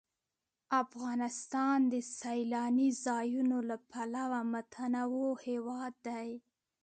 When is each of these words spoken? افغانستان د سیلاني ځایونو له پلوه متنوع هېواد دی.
افغانستان 0.83 1.77
د 1.93 1.93
سیلاني 2.19 2.89
ځایونو 3.05 3.57
له 3.69 3.77
پلوه 3.91 4.39
متنوع 4.53 5.31
هېواد 5.47 5.93
دی. 6.07 6.29